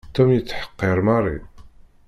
Tom 0.15 0.29
yettḥeqqiṛ 0.33 0.97
Mary. 1.07 1.37